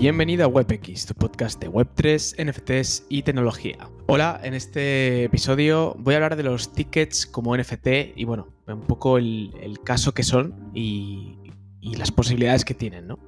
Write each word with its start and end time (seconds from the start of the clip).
Bienvenido 0.00 0.46
a 0.46 0.48
WebX, 0.48 1.04
tu 1.04 1.14
podcast 1.14 1.60
de 1.60 1.70
Web3, 1.70 2.42
NFTs 2.42 3.04
y 3.10 3.22
tecnología. 3.22 3.90
Hola, 4.06 4.40
en 4.42 4.54
este 4.54 5.24
episodio 5.24 5.94
voy 5.98 6.14
a 6.14 6.16
hablar 6.16 6.36
de 6.36 6.42
los 6.42 6.72
tickets 6.72 7.26
como 7.26 7.54
NFT 7.54 8.16
y 8.16 8.24
bueno, 8.24 8.48
un 8.66 8.80
poco 8.86 9.18
el, 9.18 9.78
caso 9.84 10.14
que 10.14 10.22
son 10.22 10.70
y, 10.72 11.36
las 11.82 12.10
posibilidades 12.10 12.64
que 12.64 12.72
tienen, 12.72 13.08
¿no? 13.08 13.18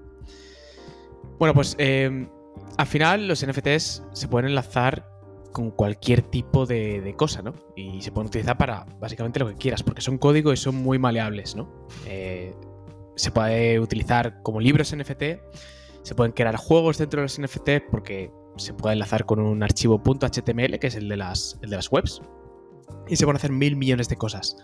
Bueno, 1.39 1.53
pues 1.53 1.77
eh, 1.77 2.27
al 2.79 2.87
final 2.87 3.29
los 3.29 3.47
NFTs 3.47 4.05
se 4.11 4.29
pueden 4.29 4.49
enlazar 4.49 5.07
con 5.53 5.73
cualquier 5.73 6.23
tipo 6.23 6.65
de, 6.65 7.15
cosa, 7.19 7.43
¿no? 7.43 7.53
Y 7.77 8.01
se 8.01 8.13
pueden 8.13 8.29
utilizar 8.29 8.57
para 8.57 8.87
básicamente 8.99 9.41
lo 9.41 9.49
que 9.49 9.57
quieras, 9.57 9.83
porque 9.83 10.01
son 10.01 10.17
código 10.17 10.55
y 10.55 10.57
son 10.57 10.77
muy 10.77 10.99
maleables, 10.99 11.55
¿no? 11.55 11.87
Eh, 12.07 12.55
se 13.15 13.31
puede 13.31 13.79
utilizar 13.79 14.41
como 14.43 14.59
libros 14.59 14.97
NFT 14.97 15.23
se 16.03 16.15
pueden 16.15 16.33
crear 16.33 16.57
juegos 16.57 16.99
dentro 16.99 17.21
de 17.21 17.25
los 17.25 17.39
NFT 17.39 17.91
porque 17.91 18.31
se 18.57 18.75
puede 18.75 18.95
enlazar 18.95 19.25
con 19.25 19.41
un 19.41 19.63
archivo 19.63 20.03
.html, 20.03 20.79
que 20.79 20.87
es 20.87 20.95
el 20.95 21.09
de 21.09 21.17
las, 21.17 21.59
de 21.61 21.69
las 21.69 21.91
webs. 21.91 22.21
Y 23.09 23.17
se 23.17 23.25
pueden 23.25 23.37
hacer 23.37 23.53
mil 23.53 23.77
millones 23.77 24.09
de 24.09 24.17
cosas. 24.17 24.57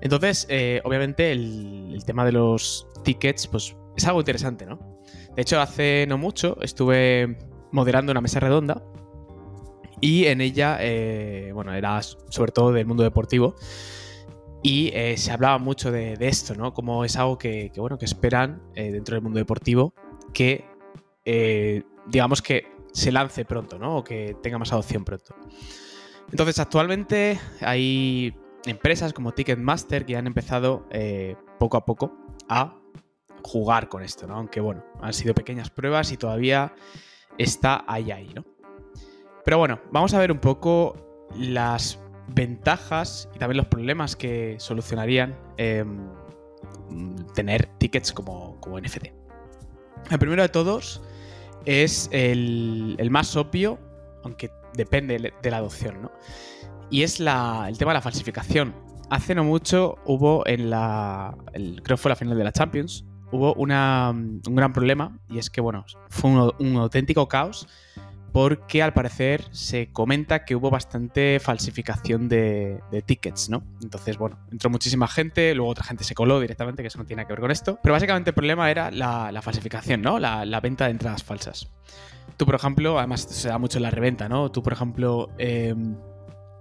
Entonces, 0.00 0.46
eh, 0.48 0.80
obviamente, 0.84 1.32
el, 1.32 2.02
tema 2.04 2.24
de 2.24 2.32
los 2.32 2.86
tickets, 3.02 3.46
pues 3.46 3.76
es 3.96 4.06
algo 4.06 4.20
interesante, 4.20 4.66
¿no? 4.66 4.78
De 5.34 5.42
hecho, 5.42 5.60
hace 5.60 6.06
no 6.08 6.18
mucho 6.18 6.56
estuve 6.62 7.38
moderando 7.72 8.12
una 8.12 8.20
mesa 8.20 8.40
redonda 8.40 8.82
y 10.00 10.26
en 10.26 10.40
ella, 10.40 10.78
eh, 10.80 11.50
bueno, 11.52 11.72
era 11.74 12.00
sobre 12.02 12.52
todo 12.52 12.72
del 12.72 12.86
mundo 12.86 13.02
deportivo. 13.02 13.56
Y 14.62 14.90
eh, 14.94 15.16
se 15.16 15.32
hablaba 15.32 15.58
mucho 15.58 15.90
de, 15.92 16.16
esto, 16.20 16.54
¿no? 16.54 16.74
Como 16.74 17.04
es 17.04 17.16
algo 17.16 17.38
que, 17.38 17.70
bueno, 17.76 17.98
que 17.98 18.04
esperan 18.04 18.62
dentro 18.74 19.14
del 19.14 19.22
mundo 19.22 19.38
deportivo 19.38 19.94
que, 20.32 20.64
eh, 21.24 21.82
digamos 22.06 22.42
que 22.42 22.66
se 22.92 23.12
lance 23.12 23.44
pronto, 23.44 23.78
¿no? 23.78 23.98
O 23.98 24.04
que 24.04 24.36
tenga 24.42 24.58
más 24.58 24.72
adopción 24.72 25.04
pronto. 25.04 25.34
Entonces, 26.30 26.58
actualmente 26.58 27.38
hay 27.60 28.34
empresas 28.66 29.12
como 29.12 29.32
Ticketmaster 29.32 30.04
que 30.04 30.16
han 30.16 30.26
empezado 30.26 30.86
eh, 30.90 31.36
poco 31.58 31.76
a 31.76 31.84
poco 31.84 32.16
a 32.48 32.76
jugar 33.42 33.88
con 33.88 34.02
esto, 34.02 34.26
¿no? 34.26 34.34
Aunque 34.34 34.60
bueno, 34.60 34.84
han 35.00 35.12
sido 35.12 35.34
pequeñas 35.34 35.70
pruebas 35.70 36.10
y 36.10 36.16
todavía 36.16 36.74
está 37.38 37.84
ahí 37.86 38.32
¿no? 38.34 38.44
Pero 39.44 39.58
bueno, 39.58 39.80
vamos 39.92 40.12
a 40.14 40.18
ver 40.18 40.32
un 40.32 40.40
poco 40.40 41.28
las 41.36 42.00
ventajas 42.28 43.28
y 43.34 43.38
también 43.38 43.58
los 43.58 43.66
problemas 43.66 44.16
que 44.16 44.56
solucionarían 44.58 45.38
em, 45.56 46.08
tener 47.34 47.66
tickets 47.78 48.12
como, 48.12 48.60
como 48.60 48.80
NFT. 48.80 49.25
El 50.10 50.18
primero 50.18 50.42
de 50.42 50.48
todos 50.48 51.02
es 51.64 52.08
el, 52.12 52.96
más 53.10 53.36
obvio, 53.36 53.78
aunque 54.24 54.50
depende 54.74 55.32
de 55.42 55.50
la 55.50 55.56
adopción, 55.56 56.02
¿no? 56.02 56.12
Y 56.90 57.02
es 57.02 57.18
el 57.18 57.78
tema 57.78 57.90
de 57.90 57.94
la 57.94 58.02
falsificación. 58.02 58.74
Hace 59.10 59.34
no 59.34 59.44
mucho 59.44 59.96
hubo 60.04 60.46
en 60.46 60.70
la. 60.70 61.36
creo 61.52 61.82
que 61.84 61.96
fue 61.96 62.08
la 62.10 62.16
final 62.16 62.38
de 62.38 62.44
la 62.44 62.52
Champions. 62.52 63.04
Hubo 63.32 63.54
un 63.54 63.68
gran 63.68 64.72
problema. 64.72 65.18
Y 65.28 65.38
es 65.38 65.50
que, 65.50 65.60
bueno, 65.60 65.84
fue 66.08 66.30
un 66.30 66.76
auténtico 66.76 67.26
caos 67.26 67.66
porque 68.32 68.82
al 68.82 68.92
parecer 68.92 69.44
se 69.50 69.90
comenta 69.92 70.44
que 70.44 70.54
hubo 70.54 70.70
bastante 70.70 71.40
falsificación 71.40 72.28
de, 72.28 72.80
tickets, 73.06 73.48
¿no? 73.48 73.62
Entonces, 73.82 74.18
bueno, 74.18 74.38
entró 74.50 74.70
muchísima 74.70 75.08
gente, 75.08 75.54
luego 75.54 75.70
otra 75.70 75.84
gente 75.84 76.04
se 76.04 76.14
coló 76.14 76.40
directamente, 76.40 76.82
que 76.82 76.88
eso 76.88 76.98
no 76.98 77.06
tiene 77.06 77.24
que 77.26 77.32
ver 77.32 77.40
con 77.40 77.50
esto. 77.50 77.78
Pero 77.82 77.92
básicamente 77.92 78.30
el 78.30 78.34
problema 78.34 78.70
era 78.70 78.90
la, 78.90 79.40
falsificación, 79.42 80.02
¿no? 80.02 80.18
La, 80.18 80.60
venta 80.60 80.86
de 80.86 80.90
entradas 80.90 81.24
falsas. 81.24 81.70
Tú, 82.36 82.44
por 82.44 82.54
ejemplo, 82.54 82.98
además 82.98 83.22
se 83.22 83.48
da 83.48 83.58
mucho 83.58 83.78
en 83.78 83.84
la 83.84 83.90
reventa, 83.90 84.28
¿no? 84.28 84.50
Tú, 84.50 84.62
por 84.62 84.72
ejemplo, 84.72 85.30
em, 85.38 85.96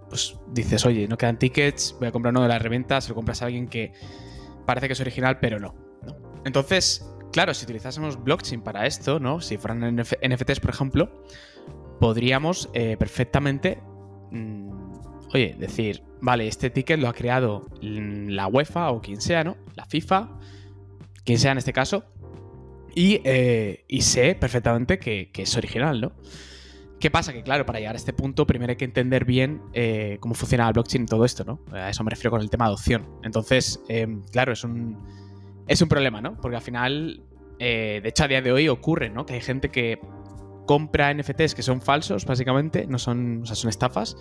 pues 0.09 0.37
dices, 0.51 0.85
oye, 0.85 1.07
no 1.07 1.17
quedan 1.17 1.37
tickets, 1.37 1.95
voy 1.99 2.07
a 2.07 2.11
comprar 2.11 2.31
uno 2.31 2.43
de 2.43 2.47
la 2.47 2.59
reventa, 2.59 3.01
se 3.01 3.09
lo 3.09 3.15
compras 3.15 3.41
a 3.41 3.45
alguien 3.45 3.67
que 3.67 3.91
parece 4.65 4.87
que 4.87 4.93
es 4.93 5.01
original, 5.01 5.39
pero 5.39 5.59
no. 5.59 5.75
¿no? 6.03 6.15
Entonces, 6.45 7.05
claro, 7.31 7.53
si 7.53 7.65
utilizásemos 7.65 8.23
blockchain 8.23 8.61
para 8.61 8.85
esto, 8.85 9.19
¿no? 9.19 9.41
Si 9.41 9.57
fueran 9.57 9.95
NFTs, 9.95 10.59
por 10.59 10.69
ejemplo, 10.69 11.23
podríamos 11.99 12.69
eh, 12.73 12.97
perfectamente, 12.97 13.79
mm, 14.31 14.93
oye, 15.33 15.55
decir, 15.57 16.03
vale, 16.21 16.47
este 16.47 16.69
ticket 16.69 16.99
lo 16.99 17.07
ha 17.07 17.13
creado 17.13 17.67
la 17.81 18.47
UEFA 18.47 18.91
o 18.91 19.01
quien 19.01 19.21
sea, 19.21 19.43
¿no? 19.43 19.57
La 19.75 19.85
FIFA, 19.85 20.39
quien 21.23 21.39
sea 21.39 21.51
en 21.51 21.57
este 21.57 21.73
caso, 21.73 22.03
y, 22.95 23.21
eh, 23.25 23.83
sé 23.99 24.35
perfectamente 24.35 24.97
que, 24.97 25.29
es 25.35 25.57
original, 25.57 25.99
¿no? 25.99 26.13
¿Qué 26.99 27.11
pasa? 27.11 27.33
Que 27.33 27.43
claro, 27.43 27.65
para 27.65 27.79
llegar 27.79 27.95
a 27.95 27.97
este 27.97 28.13
punto 28.13 28.47
primero 28.47 28.71
hay 28.71 28.77
que 28.77 28.85
entender 28.85 29.25
bien 29.25 29.61
eh, 29.73 30.17
cómo 30.21 30.33
funciona 30.33 30.65
el 30.65 30.73
blockchain 30.73 31.03
y 31.03 31.05
todo 31.05 31.25
esto, 31.25 31.43
¿no? 31.43 31.59
A 31.73 31.89
eso 31.89 32.03
me 32.05 32.09
refiero 32.09 32.31
con 32.31 32.41
el 32.41 32.49
tema 32.49 32.65
de 32.65 32.69
adopción. 32.69 33.05
Entonces, 33.21 33.81
em, 33.89 34.23
claro, 34.31 34.53
es 34.53 34.63
un, 34.63 34.97
es 35.67 35.81
un 35.81 35.89
problema, 35.89 36.21
¿no? 36.21 36.39
Porque 36.39 36.57
al 36.57 36.61
final, 36.61 37.23
de 37.59 38.01
hecho 38.03 38.23
a 38.23 38.27
día 38.27 38.41
de 38.41 38.51
hoy 38.51 38.69
ocurre, 38.69 39.09
¿no? 39.09 39.25
Que 39.25 39.33
hay 39.35 39.41
gente 39.41 39.69
que 39.69 39.99
compra 40.65 41.13
NFTs 41.13 41.55
que 41.55 41.63
son 41.63 41.81
falsos, 41.81 42.25
básicamente, 42.25 42.85
no 42.87 42.99
son, 42.99 43.41
o 43.43 43.45
sea, 43.45 43.55
son 43.55 43.69
estafas, 43.69 44.17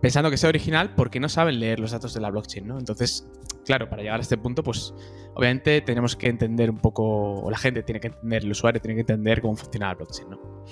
pensando 0.00 0.30
que 0.30 0.36
sea 0.36 0.48
original 0.48 0.94
porque 0.94 1.20
no 1.20 1.28
saben 1.28 1.60
leer 1.60 1.80
los 1.80 1.92
datos 1.92 2.14
de 2.14 2.20
la 2.20 2.30
blockchain, 2.30 2.66
¿no? 2.66 2.78
Entonces, 2.78 3.26
claro, 3.64 3.88
para 3.88 4.02
llegar 4.02 4.20
a 4.20 4.22
este 4.22 4.36
punto, 4.36 4.62
pues 4.62 4.94
obviamente 5.34 5.80
tenemos 5.80 6.16
que 6.16 6.28
entender 6.28 6.70
un 6.70 6.78
poco, 6.78 7.40
o 7.40 7.50
la 7.50 7.58
gente 7.58 7.82
tiene 7.82 8.00
que 8.00 8.08
entender, 8.08 8.44
el 8.44 8.50
usuario 8.50 8.80
tiene 8.80 8.94
que 8.94 9.00
entender 9.00 9.40
cómo 9.40 9.56
funciona 9.56 9.88
la 9.88 9.94
blockchain, 9.94 10.30
¿no? 10.30 10.64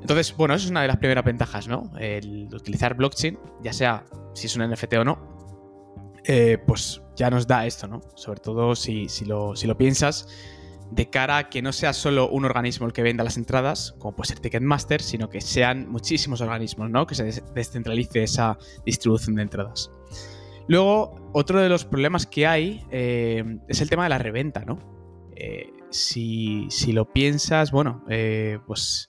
Entonces, 0.00 0.34
bueno, 0.36 0.54
eso 0.54 0.64
es 0.64 0.70
una 0.70 0.82
de 0.82 0.88
las 0.88 0.96
primeras 0.96 1.24
ventajas, 1.24 1.68
¿no? 1.68 1.92
El 1.98 2.48
utilizar 2.52 2.94
blockchain, 2.94 3.38
ya 3.62 3.72
sea 3.72 4.04
si 4.34 4.46
es 4.46 4.56
un 4.56 4.68
NFT 4.68 4.94
o 4.94 5.04
no, 5.04 5.18
eh, 6.24 6.58
pues 6.66 7.01
ya 7.16 7.30
nos 7.30 7.46
da 7.46 7.66
esto, 7.66 7.86
¿no? 7.86 8.00
Sobre 8.14 8.40
todo 8.40 8.74
si, 8.74 9.08
si, 9.08 9.24
lo, 9.24 9.56
si 9.56 9.66
lo 9.66 9.76
piensas, 9.76 10.28
de 10.90 11.08
cara 11.08 11.38
a 11.38 11.50
que 11.50 11.62
no 11.62 11.72
sea 11.72 11.92
solo 11.92 12.28
un 12.28 12.44
organismo 12.44 12.86
el 12.86 12.92
que 12.92 13.02
venda 13.02 13.24
las 13.24 13.38
entradas, 13.38 13.94
como 13.98 14.14
puede 14.14 14.28
ser 14.28 14.40
Ticketmaster, 14.40 15.00
sino 15.00 15.30
que 15.30 15.40
sean 15.40 15.88
muchísimos 15.88 16.40
organismos, 16.40 16.90
¿no? 16.90 17.06
Que 17.06 17.14
se 17.14 17.42
descentralice 17.54 18.22
esa 18.22 18.58
distribución 18.84 19.36
de 19.36 19.42
entradas. 19.42 19.90
Luego, 20.68 21.30
otro 21.32 21.60
de 21.60 21.68
los 21.68 21.84
problemas 21.84 22.26
que 22.26 22.46
hay 22.46 22.84
eh, 22.90 23.42
es 23.68 23.80
el 23.80 23.88
tema 23.88 24.04
de 24.04 24.10
la 24.10 24.18
reventa, 24.18 24.64
¿no? 24.64 24.78
Eh, 25.34 25.72
si, 25.90 26.68
lo 26.92 27.10
piensas, 27.10 27.70
bueno, 27.70 28.04
eh, 28.08 28.58
pues 28.66 29.08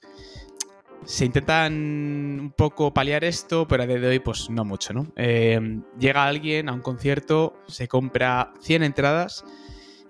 se 1.05 1.25
intentan 1.25 1.73
un 1.73 2.53
poco 2.55 2.93
paliar 2.93 3.23
esto, 3.23 3.67
pero 3.67 3.83
a 3.83 3.85
día 3.85 3.99
de 3.99 4.07
hoy, 4.07 4.19
pues 4.19 4.49
no 4.49 4.65
mucho, 4.65 4.93
¿no? 4.93 5.07
llega 5.15 6.25
alguien 6.25 6.69
a 6.69 6.73
un 6.73 6.81
concierto, 6.81 7.53
se 7.67 7.87
compra 7.87 8.53
100 8.61 8.83
entradas 8.83 9.45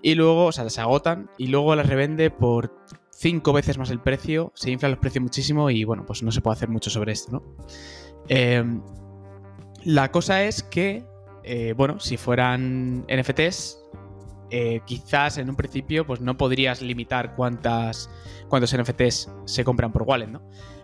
y 0.01 0.15
luego, 0.15 0.47
o 0.47 0.51
sea, 0.51 0.69
se 0.69 0.81
agotan 0.81 1.29
y 1.37 1.47
luego 1.47 1.75
las 1.75 1.87
revende 1.87 2.29
por 2.29 2.75
cinco 3.11 3.53
veces 3.53 3.77
más 3.77 3.89
el 3.89 4.01
precio, 4.01 4.51
se 4.53 4.69
inflan 4.69 4.91
los 4.91 4.99
precios 4.99 5.23
muchísimo 5.23 5.69
y 5.69 5.85
bueno, 5.85 6.05
pues 6.05 6.23
no 6.23 6.31
se 6.31 6.41
puede 6.41 6.57
hacer 6.57 6.69
mucho 6.69 6.89
sobre 6.89 7.13
esto, 7.13 7.31
¿no? 7.31 7.43
Em, 8.27 8.81
la 9.85 10.11
cosa 10.11 10.43
es 10.43 10.61
que, 10.61 11.05
eh, 11.43 11.73
bueno, 11.75 11.99
si 11.99 12.17
fueran 12.17 13.05
NFTs, 13.07 13.79
eh, 14.49 14.81
quizás 14.85 15.37
en 15.37 15.49
un 15.49 15.55
principio 15.55 16.05
pues 16.05 16.21
no 16.21 16.37
podrías 16.37 16.81
limitar 16.81 17.35
cuántas, 17.35 18.09
cuántos 18.49 18.75
NFTs 18.75 19.31
se 19.45 19.63
compran 19.63 19.91
por 19.91 20.03
wallet, 20.03 20.27
¿no? 20.27 20.41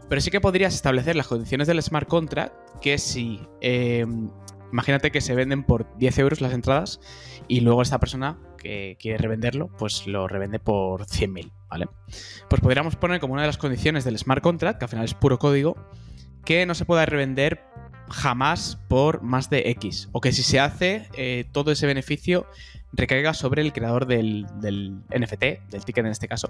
Pero 0.09 0.22
sí 0.22 0.31
que 0.31 0.42
podrías 0.42 0.74
establecer 0.74 1.16
las 1.16 1.28
condiciones 1.28 1.68
del 1.68 1.81
smart 1.81 2.08
contract 2.08 2.53
que 2.81 2.97
si, 2.97 3.40
em, 3.62 4.30
imagínate 4.72 5.12
que 5.12 5.22
se 5.22 5.36
venden 5.36 5.64
por 5.64 5.96
10 5.97 6.18
euros 6.18 6.42
las 6.42 6.52
entradas 6.52 7.00
y 7.47 7.62
luego 7.62 7.84
esta 7.84 8.00
persona 8.00 8.40
que 8.58 8.97
quiere 9.00 9.17
revenderlo, 9.20 9.70
pues 9.78 10.08
lo 10.08 10.28
revende 10.28 10.59
por 10.59 11.06
100.000, 11.06 11.52
¿vale? 11.70 11.88
Pues 12.50 12.61
podríamos 12.61 12.96
poner 12.96 13.20
como 13.20 13.34
una 13.34 13.44
de 13.44 13.47
las 13.47 13.58
condiciones 13.58 14.03
del 14.03 14.17
smart 14.17 14.41
contract, 14.44 14.79
que 14.79 14.85
al 14.85 14.90
final 14.90 15.06
es 15.06 15.14
puro 15.14 15.40
código, 15.40 15.76
que 16.44 16.66
no 16.66 16.76
se 16.76 16.85
pueda 16.85 17.06
revender 17.06 17.64
jamás 18.09 18.79
por 18.88 19.22
más 19.22 19.50
de 19.50 19.70
X, 19.70 20.09
o 20.11 20.22
que 20.22 20.32
si 20.32 20.44
se 20.44 20.59
hace, 20.59 21.08
eh, 21.16 21.46
todo 21.52 21.72
ese 21.72 21.85
beneficio 21.85 22.47
recaiga 22.91 23.34
sobre 23.34 23.61
el 23.61 23.72
creador 23.72 24.08
del, 24.08 24.47
del 24.59 25.02
NFT, 25.09 25.70
del 25.70 25.85
ticket 25.85 26.06
en 26.06 26.11
este 26.11 26.28
caso. 26.28 26.50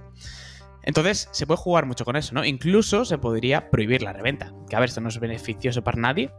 Entonces, 0.83 1.29
se 1.31 1.45
puede 1.45 1.57
jugar 1.57 1.85
mucho 1.85 2.05
con 2.05 2.15
eso, 2.15 2.33
¿no? 2.33 2.45
Incluso 2.45 3.05
se 3.05 3.17
podría 3.17 3.69
prohibir 3.69 4.01
la 4.01 4.13
reventa. 4.13 4.53
Que 4.69 4.75
a 4.75 4.79
ver, 4.79 4.89
esto 4.89 5.01
no 5.01 5.09
es 5.09 5.19
beneficioso 5.19 5.83
para 5.83 5.99
nadie, 5.99 6.31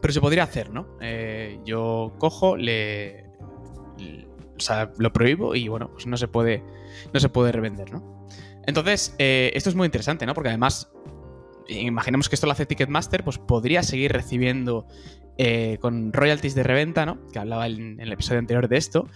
pero 0.00 0.12
se 0.12 0.20
podría 0.20 0.44
hacer, 0.44 0.70
¿no? 0.70 0.96
Eh, 1.00 1.60
yo 1.64 2.14
cojo, 2.18 2.56
le, 2.56 3.26
o 4.56 4.60
sea, 4.60 4.90
lo 4.98 5.12
prohíbo 5.12 5.54
y 5.54 5.68
bueno, 5.68 5.90
pues 5.92 6.06
no 6.06 6.16
se 6.16 6.28
puede, 6.28 6.64
no 7.12 7.20
se 7.20 7.28
puede 7.28 7.52
revender, 7.52 7.92
¿no? 7.92 8.26
Entonces, 8.66 9.14
eh, 9.18 9.50
esto 9.54 9.68
es 9.68 9.74
muy 9.74 9.86
interesante, 9.86 10.26
¿no? 10.26 10.34
Porque 10.34 10.48
además, 10.48 10.90
imaginemos 11.68 12.28
que 12.28 12.34
esto 12.34 12.46
lo 12.46 12.52
hace 12.52 12.66
Ticketmaster, 12.66 13.24
pues 13.24 13.38
podría 13.38 13.82
seguir 13.82 14.12
recibiendo 14.12 14.86
eh, 15.38 15.78
con 15.80 16.12
royalties 16.12 16.54
de 16.54 16.62
reventa, 16.62 17.04
¿no? 17.04 17.18
Que 17.32 17.38
hablaba 17.38 17.66
en, 17.66 18.00
el 18.00 18.12
episodio 18.12 18.38
anterior 18.38 18.68
de 18.68 18.76
esto. 18.76 19.06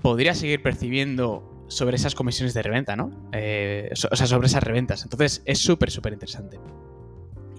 Podría 0.00 0.34
seguir 0.34 0.62
percibiendo 0.62 1.49
sobre 1.70 1.96
esas 1.96 2.14
comisiones 2.14 2.52
de 2.52 2.62
reventa, 2.62 2.96
¿no? 2.96 3.28
Eh, 3.32 3.90
o 3.92 4.16
sea, 4.16 4.26
sobre 4.26 4.48
esas 4.48 4.62
reventas. 4.62 5.04
Entonces 5.04 5.42
es 5.46 5.58
súper, 5.58 5.90
súper 5.90 6.12
interesante. 6.12 6.58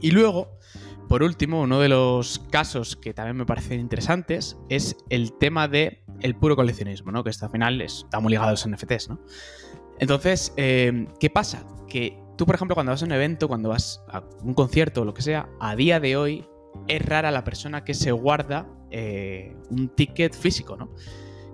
Y 0.02 0.12
luego, 0.12 0.60
por 1.08 1.24
último, 1.24 1.62
uno 1.62 1.80
de 1.80 1.90
los 1.90 2.40
casos 2.52 2.96
que 2.96 3.14
también 3.14 3.38
me 3.38 3.46
parecen 3.46 3.80
interesantes 3.80 4.58
es 4.70 4.98
el 5.10 5.34
tema 5.38 5.68
de 5.68 6.04
el 6.20 6.36
puro 6.36 6.56
coleccionismo, 6.56 7.12
¿no? 7.12 7.24
Que 7.24 7.30
esto 7.30 7.46
al 7.46 7.52
final 7.52 7.82
está 7.82 8.20
muy 8.20 8.32
ligado 8.32 8.50
a 8.50 8.52
los 8.52 8.68
NFTs, 8.68 9.10
¿no? 9.10 9.20
Entonces, 9.98 10.54
eh, 10.58 11.08
¿qué 11.20 11.30
pasa? 11.30 11.66
Que 11.88 12.20
tú, 12.38 12.46
por 12.46 12.56
ejemplo, 12.56 12.76
cuando 12.76 12.92
vas 12.92 13.02
a 13.02 13.06
un 13.06 13.12
evento, 13.14 13.48
cuando 13.48 13.70
vas 13.70 14.04
a 14.10 14.24
un 14.44 14.54
concierto 14.54 15.04
o 15.04 15.06
lo 15.06 15.14
que 15.14 15.22
sea, 15.22 15.48
a 15.60 15.76
día 15.76 16.00
de 16.00 16.18
hoy 16.18 16.46
es 16.88 17.06
rara 17.06 17.32
la 17.32 17.44
persona 17.44 17.84
que 17.84 17.94
se 17.94 18.12
guarda 18.12 18.68
eh, 18.90 19.56
un 19.70 19.90
ticket 19.90 20.36
físico, 20.36 20.76
¿no? 20.76 20.92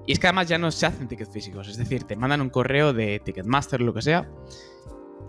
Y 0.07 0.13
es 0.13 0.19
que 0.19 0.27
además 0.27 0.47
ya 0.47 0.57
no 0.57 0.71
se 0.71 0.85
hacen 0.85 1.07
tickets 1.07 1.31
físicos, 1.31 1.67
es 1.67 1.77
decir, 1.77 2.05
te 2.05 2.15
mandan 2.15 2.39
un 2.39 2.49
correo 2.49 2.93
de 2.93 3.19
Ticketmaster 3.19 3.81
o 3.81 3.85
lo 3.85 3.93
que 3.93 4.01
sea. 4.01 4.27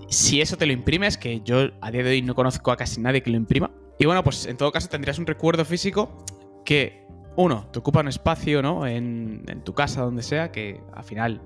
Si 0.08 0.40
eso 0.40 0.56
te 0.56 0.66
lo 0.66 0.72
imprimes, 0.72 1.18
que 1.18 1.40
yo 1.40 1.70
a 1.80 1.90
día 1.90 2.04
de 2.04 2.10
hoy 2.10 2.22
no 2.22 2.36
conozco 2.36 2.70
a 2.70 2.76
casi 2.76 3.00
nadie 3.00 3.20
que 3.20 3.30
lo 3.30 3.36
imprima. 3.36 3.72
Y 3.98 4.06
bueno, 4.06 4.22
pues 4.22 4.46
en 4.46 4.56
todo 4.56 4.70
caso 4.70 4.88
tendrías 4.88 5.18
un 5.18 5.26
recuerdo 5.26 5.64
físico 5.64 6.24
que, 6.64 7.04
uno, 7.36 7.68
te 7.72 7.80
ocupa 7.80 8.00
un 8.00 8.08
espacio, 8.08 8.62
¿no? 8.62 8.86
En, 8.86 9.42
en 9.48 9.64
tu 9.64 9.74
casa, 9.74 10.02
donde 10.02 10.22
sea, 10.22 10.52
que 10.52 10.80
al 10.94 11.02
final 11.02 11.42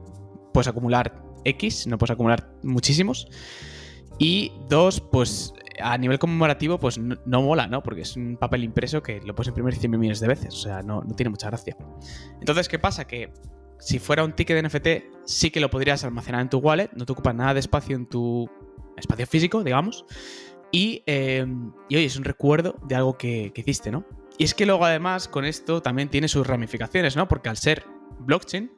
puedes 0.53 0.69
acumular 0.69 1.23
X, 1.45 1.87
no 1.87 1.97
puedes 1.97 2.11
acumular 2.11 2.53
muchísimos. 2.63 3.27
Y 4.19 4.53
dos, 4.69 5.01
pues 5.01 5.55
a 5.81 5.97
nivel 5.99 6.19
conmemorativo, 6.19 6.79
pues 6.79 6.99
no, 6.99 7.43
mola, 7.43 7.67
¿no? 7.67 7.83
Porque 7.83 8.03
es 8.03 8.17
un 8.17 8.37
papel 8.37 8.65
impreso 8.65 9.03
que 9.03 9.21
lo 9.21 9.35
puedes 9.35 9.49
imprimir 9.49 9.75
100 9.75 9.91
millones 9.91 10.21
de 10.21 10.29
veces, 10.29 10.55
o 10.55 10.59
sea, 10.59 10.83
no, 10.83 11.03
tiene 11.17 11.31
mucha 11.31 11.49
gracia. 11.49 11.77
Entonces, 12.41 12.69
¿qué 12.69 12.79
pasa? 12.79 13.07
Que 13.07 13.33
si 13.79 13.99
fuera 13.99 14.25
un 14.25 14.33
ticket 14.33 14.57
de 14.57 14.69
NFT, 14.69 15.25
sí 15.25 15.51
que 15.51 15.61
lo 15.61 15.71
podrías 15.71 16.05
almacenar 16.05 16.41
en 16.41 16.49
tu 16.49 16.59
wallet, 16.59 16.91
no 16.95 17.05
te 17.05 17.13
ocupa 17.13 17.33
nada 17.33 17.55
de 17.55 17.61
espacio 17.61 17.97
en 17.97 18.07
tu 18.07 18.49
espacio 18.97 19.27
físico, 19.27 19.63
digamos. 19.65 20.05
Y, 20.71 21.03
eh, 21.07 21.45
y 21.89 21.97
oye, 21.97 22.07
es 22.07 22.17
un 22.17 22.25
recuerdo 22.25 22.77
de 22.87 22.95
algo 22.95 23.19
que, 23.19 23.53
hiciste, 23.55 23.91
¿no? 23.91 24.05
Y 24.39 24.45
es 24.45 24.55
que 24.55 24.67
luego, 24.67 24.85
además, 24.85 25.29
con 25.29 25.45
esto 25.45 25.83
también 25.83 26.09
tiene 26.09 26.29
sus 26.29 26.47
ramificaciones, 26.47 27.17
¿no? 27.17 27.29
Porque 27.29 27.49
al 27.49 27.57
ser 27.57 27.85
blockchain, 28.21 28.73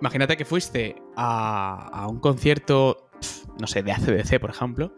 imagínate 0.00 0.36
que 0.36 0.44
fuiste 0.44 0.96
a, 1.16 1.88
a 1.92 2.08
un 2.08 2.20
concierto, 2.20 3.10
no 3.60 3.66
sé, 3.66 3.82
de 3.82 3.92
ACDC, 3.92 4.40
por 4.40 4.50
ejemplo, 4.50 4.94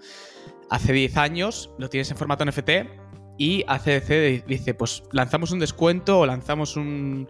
hace 0.75 0.93
10 0.93 1.17
años 1.19 1.71
lo 1.79 1.89
tienes 1.89 2.11
en 2.11 2.17
formato 2.17 2.45
NFT 2.45 2.71
y 3.39 3.65
ACDC 3.69 4.45
dice, 4.47 4.75
pues 4.75 5.05
lanzamos 5.13 5.53
un 5.53 5.61
descuento 5.61 6.19
o 6.19 6.27
lanzamos 6.27 6.77
un 6.77 7.29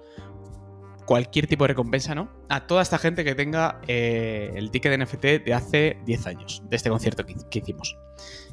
cualquier 1.04 1.46
tipo 1.46 1.64
de 1.64 1.68
recompensa, 1.68 2.14
¿no? 2.14 2.30
A 2.48 2.66
toda 2.66 2.80
esta 2.80 2.96
gente 2.96 3.22
que 3.22 3.34
tenga 3.34 3.82
eh, 3.86 4.50
el 4.54 4.70
ticket 4.70 4.92
de 4.92 5.04
NFT 5.04 5.44
de 5.44 5.54
hace 5.54 5.98
10 6.06 6.26
años, 6.26 6.62
de 6.70 6.76
este 6.76 6.88
concierto 6.88 7.26
que, 7.26 7.58
hicimos. 7.58 7.98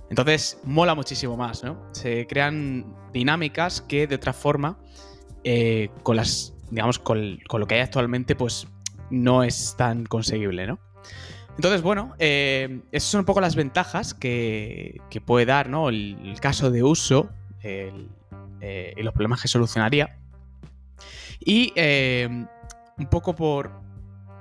Entonces, 0.10 0.60
mola 0.66 0.94
muchísimo 0.94 1.38
más, 1.38 1.64
¿no? 1.64 1.88
Se 1.94 2.28
crean 2.28 2.94
dinámicas 3.14 3.80
que 3.80 4.08
de 4.08 4.16
otra 4.16 4.34
forma, 4.34 4.78
eh, 5.46 5.90
con 6.04 6.18
las, 6.18 6.54
digamos, 6.70 7.00
con, 7.00 7.40
con, 7.48 7.62
lo 7.62 7.68
que 7.68 7.76
hay 7.76 7.82
actualmente, 7.82 8.36
pues 8.36 8.68
no 9.10 9.44
es 9.44 9.76
tan 9.78 10.06
conseguible, 10.06 10.68
¿no? 10.68 10.80
Entonces, 11.56 11.82
bueno, 11.82 12.16
eh, 12.18 12.82
esas 12.92 13.10
son 13.10 13.20
un 13.20 13.26
poco 13.26 13.42
las 13.42 13.56
ventajas 13.56 14.14
que, 14.14 15.02
puede 15.26 15.46
dar 15.46 15.70
¿no? 15.70 15.90
el, 15.90 16.36
caso 16.40 16.72
de 16.72 16.84
uso 16.84 17.30
eh, 17.62 17.94
y 18.98 19.04
los 19.04 19.14
problemas 19.14 19.42
que 19.42 19.48
solucionaría. 19.48 20.18
Y 21.40 21.74
eh, 21.76 22.28
un 22.98 23.06
poco 23.08 23.36
por, 23.36 23.72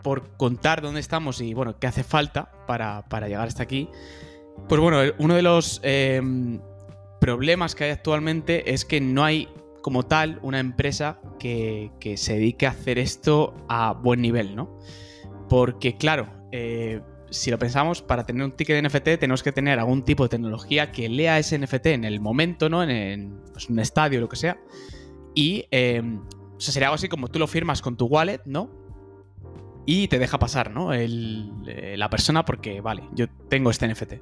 por 0.03 0.37
contar 0.37 0.83
dónde 0.83 1.01
estamos 1.01 1.41
y 1.41 1.55
bueno, 1.55 1.79
qué 1.79 1.87
hace 1.87 2.05
falta 2.05 2.51
para, 2.67 3.05
llegar 3.27 3.49
hasta 3.49 3.63
aquí. 3.63 3.89
Pues 4.69 4.81
bueno, 4.81 5.13
uno 5.19 5.35
de 5.35 5.43
los 5.43 5.81
problemas 7.21 7.75
que 7.75 7.85
hay 7.85 7.91
actualmente 7.91 8.73
es 8.73 8.85
que 8.85 9.01
no 9.01 9.25
hay 9.25 9.49
como 9.83 10.05
tal 10.05 10.39
una 10.43 10.59
empresa 10.59 11.19
que, 11.39 11.91
que 12.01 12.17
se 12.17 12.35
dedique 12.35 12.67
a 12.67 12.71
hacer 12.71 12.99
esto 12.99 13.55
a 13.69 13.93
buen 13.93 14.21
nivel, 14.21 14.55
¿no? 14.55 14.79
Porque 15.49 15.97
claro, 15.97 16.40
eh, 16.53 17.01
si 17.31 17.51
lo 17.51 17.59
pensamos, 17.59 18.03
para 18.03 18.27
tener 18.27 18.45
un 18.45 18.53
ticket 18.53 18.77
de 18.77 18.89
NFT 18.89 19.21
tenemos 19.21 19.43
que 19.43 19.53
tener 19.53 19.79
algún 19.79 20.05
tipo 20.05 20.25
de 20.25 20.31
tecnología 20.31 20.91
que 20.93 21.09
lea 21.09 21.39
ese 21.39 21.59
NFT 21.59 21.87
en 21.87 22.05
el 22.05 22.21
momento, 22.21 22.69
¿no? 22.69 22.83
En, 22.83 23.41
pues, 23.53 23.71
un 23.71 23.79
estadio 23.79 24.19
o 24.19 24.23
lo 24.23 24.29
que 24.29 24.37
sea. 24.37 24.61
Y 25.35 25.67
em, 25.71 26.21
sería 26.59 26.89
algo 26.89 26.97
así 26.97 27.09
como 27.09 27.29
tú 27.29 27.39
lo 27.39 27.47
firmas 27.47 27.83
con 27.83 27.97
tu 27.97 28.07
wallet, 28.07 28.41
¿no? 28.47 28.71
Y 29.87 30.09
te 30.09 30.19
deja 30.19 30.39
pasar, 30.39 30.71
¿no? 30.73 30.93
Eh, 30.93 31.09
la 31.97 32.11
persona 32.11 32.45
porque, 32.45 32.81
vale, 32.81 33.09
yo 33.13 33.29
tengo 33.49 33.71
este 33.71 33.89
NFT. 33.89 34.15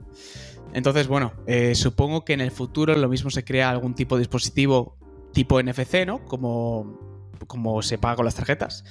Entonces, 0.74 1.08
bueno, 1.08 1.32
eh, 1.46 1.74
supongo 1.74 2.24
que 2.24 2.34
en 2.34 2.40
el 2.40 2.50
futuro 2.50 2.94
lo 2.94 3.08
mismo 3.08 3.30
se 3.30 3.44
crea 3.44 3.70
algún 3.70 3.94
tipo 3.94 4.16
de 4.16 4.20
dispositivo 4.20 4.96
tipo 5.32 5.60
NFC, 5.62 6.06
¿no? 6.06 6.24
Como, 6.24 7.32
como 7.46 7.82
se 7.82 7.98
paga 7.98 8.16
con 8.16 8.24
las 8.26 8.34
tarjetas 8.34 8.84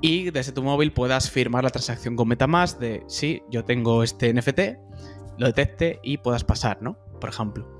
y 0.00 0.30
desde 0.30 0.52
tu 0.52 0.62
móvil 0.62 0.92
puedas 0.92 1.30
firmar 1.30 1.64
la 1.64 1.70
transacción 1.70 2.16
con 2.16 2.28
Metamask 2.28 2.78
de 2.78 3.02
sí, 3.06 3.42
yo 3.50 3.64
tengo 3.64 4.02
este 4.02 4.32
NFT, 4.32 4.60
lo 5.38 5.46
detecte 5.46 6.00
y 6.02 6.18
puedas 6.18 6.44
pasar, 6.44 6.82
¿no? 6.82 6.98
Por 7.20 7.30
ejemplo. 7.30 7.76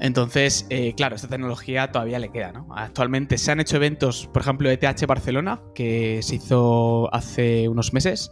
Entonces, 0.00 0.66
eh, 0.70 0.94
claro, 0.94 1.16
esta 1.16 1.28
tecnología 1.28 1.90
todavía 1.90 2.18
le 2.18 2.30
queda, 2.30 2.52
¿no? 2.52 2.68
Actualmente 2.74 3.36
se 3.36 3.50
han 3.50 3.60
hecho 3.60 3.76
eventos, 3.76 4.28
por 4.28 4.42
ejemplo, 4.42 4.70
ETH 4.70 5.06
Barcelona, 5.06 5.60
que 5.74 6.20
se 6.22 6.36
hizo 6.36 7.12
hace 7.12 7.68
unos 7.68 7.92
meses. 7.92 8.30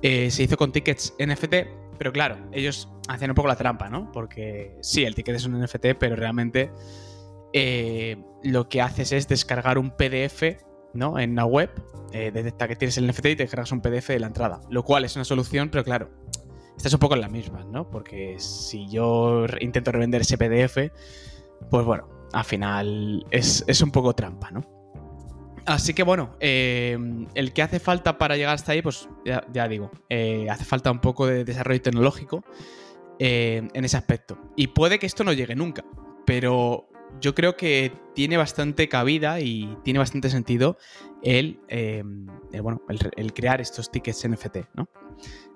Eh, 0.00 0.30
se 0.30 0.44
hizo 0.44 0.56
con 0.56 0.72
tickets 0.72 1.14
NFT, 1.18 1.54
pero 1.98 2.12
claro, 2.12 2.36
ellos 2.52 2.88
hacían 3.08 3.30
un 3.30 3.34
poco 3.34 3.48
la 3.48 3.56
trampa, 3.56 3.90
¿no? 3.90 4.10
Porque 4.12 4.76
sí, 4.80 5.04
el 5.04 5.14
ticket 5.14 5.36
es 5.36 5.44
un 5.44 5.60
NFT, 5.62 5.94
pero 5.98 6.16
realmente 6.16 6.70
eh, 7.52 8.16
lo 8.42 8.68
que 8.68 8.80
haces 8.80 9.12
es 9.12 9.28
descargar 9.28 9.78
un 9.78 9.90
PDF 9.90 10.42
¿no? 10.94 11.18
En 11.18 11.32
una 11.32 11.44
web, 11.44 11.70
eh, 12.12 12.30
detecta 12.30 12.68
que 12.68 12.76
tienes 12.76 12.96
el 12.98 13.06
NFT 13.08 13.26
y 13.26 13.36
te 13.36 13.48
cargas 13.48 13.72
un 13.72 13.80
PDF 13.80 14.08
de 14.08 14.20
la 14.20 14.28
entrada. 14.28 14.60
Lo 14.70 14.84
cual 14.84 15.04
es 15.04 15.16
una 15.16 15.24
solución, 15.24 15.68
pero 15.68 15.84
claro, 15.84 16.10
estás 16.76 16.92
un 16.92 17.00
poco 17.00 17.14
en 17.14 17.20
la 17.20 17.28
misma, 17.28 17.64
¿no? 17.64 17.90
Porque 17.90 18.36
si 18.38 18.88
yo 18.88 19.46
intento 19.60 19.92
revender 19.92 20.22
ese 20.22 20.38
PDF, 20.38 20.92
pues 21.70 21.84
bueno, 21.84 22.08
al 22.32 22.44
final 22.44 23.26
es, 23.30 23.82
un 23.82 23.90
poco 23.90 24.14
trampa, 24.14 24.50
¿no? 24.50 24.64
Así 25.66 25.94
que 25.94 26.02
bueno, 26.02 26.36
eh, 26.40 26.98
el 27.34 27.52
que 27.52 27.62
hace 27.62 27.80
falta 27.80 28.18
para 28.18 28.36
llegar 28.36 28.54
hasta 28.54 28.72
ahí, 28.72 28.82
pues 28.82 29.08
ya, 29.24 29.66
digo, 29.66 29.90
eh, 30.10 30.46
hace 30.50 30.64
falta 30.64 30.90
un 30.90 31.00
poco 31.00 31.26
de 31.26 31.44
desarrollo 31.44 31.80
tecnológico 31.80 32.44
en 33.18 33.84
ese 33.84 33.96
aspecto. 33.96 34.38
Y 34.56 34.68
puede 34.68 34.98
que 34.98 35.06
esto 35.06 35.24
no 35.24 35.32
llegue 35.32 35.54
nunca, 35.54 35.84
pero 36.26 36.88
yo 37.20 37.34
creo 37.34 37.56
que 37.56 37.92
tiene 38.14 38.36
bastante 38.36 38.88
cabida 38.88 39.40
y 39.40 39.76
tiene 39.82 39.98
bastante 39.98 40.30
sentido 40.30 40.76
el, 41.22 41.60
em, 41.68 42.26
bueno, 42.62 42.82
el, 42.88 43.32
crear 43.32 43.60
estos 43.60 43.90
tickets 43.90 44.28
NFT, 44.28 44.58
¿no? 44.74 44.88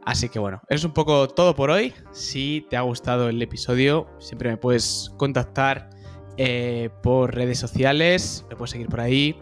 Así 0.05 0.29
que 0.29 0.39
bueno, 0.39 0.63
es 0.69 0.85
un 0.85 0.93
poco 0.93 1.29
todo 1.29 1.55
por 1.55 1.71
hoy. 1.71 1.93
Si 2.13 2.67
te 2.71 2.77
ha 2.77 2.81
gustado 2.81 3.29
el 3.29 3.41
episodio, 3.43 4.09
siempre 4.19 4.51
me 4.51 4.57
puedes 4.57 5.13
contactar 5.17 5.91
eh, 6.37 6.89
por 7.03 7.35
redes 7.35 7.59
sociales, 7.59 8.47
me 8.49 8.57
puedes 8.57 8.71
seguir 8.71 8.89
por 8.89 9.01
ahí. 9.01 9.39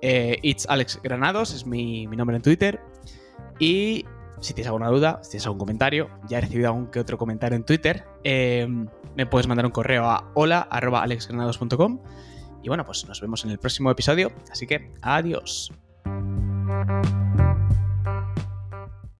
Eh, 0.00 0.38
It's 0.42 0.66
Alex 0.68 1.00
Granados 1.02 1.52
es 1.52 1.66
mi, 1.66 2.06
mi 2.06 2.16
nombre 2.16 2.36
en 2.36 2.42
Twitter. 2.42 2.80
Y 3.58 4.04
si 4.40 4.54
tienes 4.54 4.68
alguna 4.68 4.88
duda, 4.88 5.20
si 5.22 5.30
tienes 5.30 5.46
algún 5.46 5.58
comentario, 5.58 6.08
ya 6.28 6.38
he 6.38 6.40
recibido 6.40 6.68
algún 6.68 6.90
que 6.90 7.00
otro 7.00 7.18
comentario 7.18 7.56
en 7.56 7.64
Twitter, 7.64 8.04
em, 8.24 8.88
me 9.16 9.26
puedes 9.26 9.46
mandar 9.46 9.66
un 9.66 9.72
correo 9.72 10.04
a 10.04 10.30
hola.alexgranados.com 10.34 12.00
y 12.62 12.68
bueno, 12.68 12.84
pues 12.84 13.06
nos 13.06 13.20
vemos 13.20 13.44
en 13.44 13.50
el 13.50 13.58
próximo 13.58 13.90
episodio, 13.90 14.32
así 14.50 14.66
que 14.66 14.92
adiós. 15.02 15.72